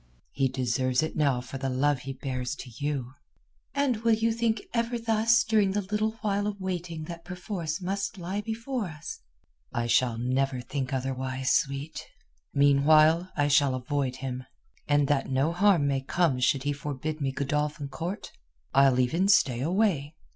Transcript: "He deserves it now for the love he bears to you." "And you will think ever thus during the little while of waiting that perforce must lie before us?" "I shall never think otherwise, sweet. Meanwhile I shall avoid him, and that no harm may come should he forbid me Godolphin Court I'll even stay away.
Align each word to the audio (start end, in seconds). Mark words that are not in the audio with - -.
"He 0.31 0.47
deserves 0.49 1.03
it 1.03 1.15
now 1.15 1.41
for 1.41 1.59
the 1.59 1.69
love 1.69 1.99
he 1.99 2.13
bears 2.13 2.55
to 2.55 2.71
you." 2.83 3.11
"And 3.75 3.97
you 3.97 4.01
will 4.01 4.33
think 4.35 4.63
ever 4.73 4.97
thus 4.97 5.43
during 5.43 5.73
the 5.73 5.83
little 5.91 6.13
while 6.23 6.47
of 6.47 6.59
waiting 6.59 7.03
that 7.03 7.23
perforce 7.23 7.79
must 7.79 8.17
lie 8.17 8.41
before 8.41 8.85
us?" 8.85 9.19
"I 9.71 9.85
shall 9.85 10.17
never 10.17 10.59
think 10.59 10.91
otherwise, 10.91 11.51
sweet. 11.51 12.03
Meanwhile 12.51 13.31
I 13.37 13.47
shall 13.47 13.75
avoid 13.75 14.15
him, 14.15 14.43
and 14.87 15.07
that 15.07 15.29
no 15.29 15.51
harm 15.53 15.85
may 15.85 16.01
come 16.01 16.39
should 16.39 16.63
he 16.63 16.73
forbid 16.73 17.21
me 17.21 17.31
Godolphin 17.31 17.87
Court 17.87 18.31
I'll 18.73 18.99
even 18.99 19.27
stay 19.27 19.59
away. 19.61 20.15